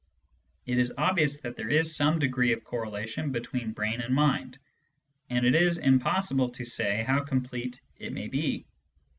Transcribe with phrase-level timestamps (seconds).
[0.65, 4.57] It is obvious that there is some degree of correlation be tween brain and mind,
[5.29, 8.65] and it is impossible to say how complete it may be.